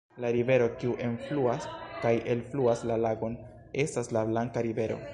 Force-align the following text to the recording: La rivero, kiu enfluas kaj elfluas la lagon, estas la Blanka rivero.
La 0.23 0.29
rivero, 0.35 0.69
kiu 0.83 0.95
enfluas 1.07 1.69
kaj 2.05 2.15
elfluas 2.35 2.83
la 2.93 3.01
lagon, 3.07 3.39
estas 3.87 4.15
la 4.19 4.29
Blanka 4.33 4.69
rivero. 4.73 5.03